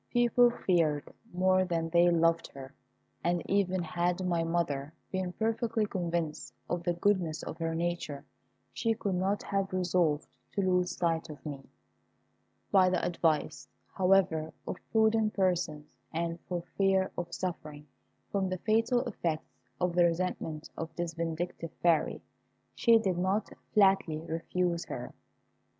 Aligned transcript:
People 0.09 0.49
feared 0.49 1.13
more 1.31 1.63
than 1.63 1.89
they 1.89 2.09
loved 2.09 2.47
her; 2.55 2.73
and 3.23 3.43
even 3.47 3.83
had 3.83 4.25
my 4.25 4.43
mother 4.43 4.95
been 5.11 5.31
perfectly 5.33 5.85
convinced 5.85 6.55
of 6.67 6.81
the 6.81 6.93
goodness 6.95 7.43
of 7.43 7.59
her 7.59 7.75
nature, 7.75 8.25
she 8.73 8.95
could 8.95 9.13
not 9.13 9.43
have 9.43 9.71
resolved 9.71 10.25
to 10.53 10.61
lose 10.61 10.97
sight 10.97 11.29
of 11.29 11.45
me. 11.45 11.69
By 12.71 12.89
the 12.89 13.05
advice, 13.05 13.67
however, 13.93 14.51
of 14.67 14.77
prudent 14.91 15.35
persons, 15.35 15.95
and 16.11 16.39
for 16.49 16.63
fear 16.79 17.11
of 17.15 17.31
suffering 17.31 17.85
from 18.31 18.49
the 18.49 18.57
fatal 18.57 19.01
effects 19.05 19.51
of 19.79 19.93
the 19.93 20.05
resentment 20.05 20.67
of 20.75 20.89
this 20.95 21.13
vindictive 21.13 21.73
Fairy, 21.83 22.23
she 22.73 22.97
did 22.97 23.19
not 23.19 23.53
flatly 23.75 24.17
refuse 24.21 24.85
her. 24.85 25.13